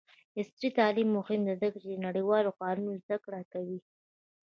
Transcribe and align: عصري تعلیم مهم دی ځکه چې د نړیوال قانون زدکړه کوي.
عصري 0.39 0.69
تعلیم 0.79 1.09
مهم 1.17 1.41
دی 1.47 1.53
ځکه 1.61 1.77
چې 1.81 1.87
د 1.91 1.95
نړیوال 2.05 2.45
قانون 2.61 2.93
زدکړه 3.03 3.41
کوي. 3.53 3.79